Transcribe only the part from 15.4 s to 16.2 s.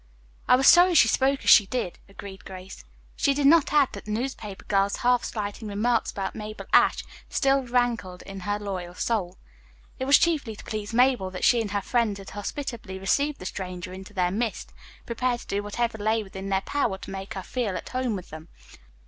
to do whatever